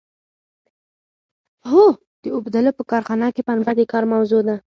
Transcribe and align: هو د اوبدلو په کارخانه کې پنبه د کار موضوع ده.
هو 1.69 1.83
د 2.23 2.25
اوبدلو 2.35 2.71
په 2.77 2.83
کارخانه 2.91 3.27
کې 3.35 3.41
پنبه 3.47 3.71
د 3.77 3.79
کار 3.91 4.03
موضوع 4.13 4.41
ده. 4.47 4.55